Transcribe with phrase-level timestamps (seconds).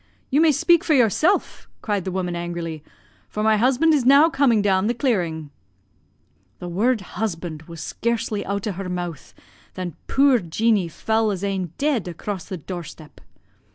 [0.31, 2.83] "'You may speak for yourself!' cried the woman angrily,
[3.29, 5.51] 'for my husband is now coming down the clearing.'
[6.57, 9.35] "The word husband was scarcely out o' her mouth
[9.75, 13.21] than puir Jeanie fell as ane dead across the door step.